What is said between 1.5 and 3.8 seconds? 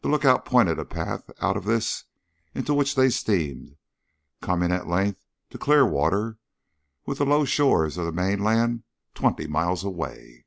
of this, into which they steamed,